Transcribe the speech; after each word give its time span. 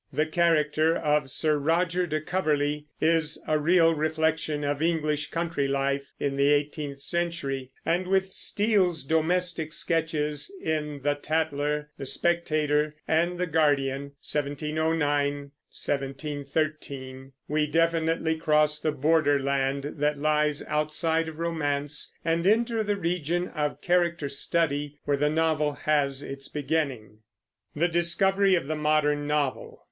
The 0.11 0.25
character 0.25 0.97
of 0.97 1.29
Sir 1.29 1.59
Roger 1.59 2.07
de 2.07 2.19
Coverley 2.19 2.87
is 2.99 3.39
a 3.47 3.59
real 3.59 3.93
reflection 3.93 4.63
of 4.63 4.81
English 4.81 5.29
country 5.29 5.67
life 5.67 6.11
in 6.19 6.37
the 6.37 6.51
eighteenth 6.51 6.99
century; 7.01 7.69
and 7.85 8.07
with 8.07 8.33
Steele's 8.33 9.03
domestic 9.03 9.71
sketches 9.71 10.51
in 10.59 11.03
The 11.03 11.13
Tatler, 11.13 11.91
The 11.99 12.07
Spectator, 12.07 12.95
and 13.07 13.37
The 13.39 13.45
Guardian 13.45 14.13
(1709 14.27 15.27
1713), 15.69 17.33
we 17.47 17.67
definitely 17.67 18.37
cross 18.37 18.79
the 18.79 18.91
border 18.91 19.39
land 19.39 19.83
that 19.97 20.17
lies 20.19 20.65
outside 20.65 21.27
of 21.27 21.37
romance, 21.37 22.11
and 22.25 22.47
enter 22.47 22.81
the 22.83 22.95
region 22.97 23.49
of 23.49 23.81
character 23.81 24.29
study 24.29 24.97
where 25.05 25.15
the 25.17 25.29
novel 25.29 25.73
has 25.73 26.23
its 26.23 26.47
beginning. 26.47 27.19
THE 27.75 27.87
DISCOVERY 27.87 28.55
OF 28.55 28.65
THE 28.65 28.75
MODERN 28.75 29.27
NOVEL. 29.27 29.79